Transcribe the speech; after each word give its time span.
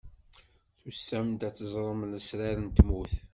Tusam-d 0.79 1.41
ad 1.47 1.53
teẓrem 1.55 2.01
lesrar 2.11 2.57
n 2.61 2.67
tmurt. 2.77 3.15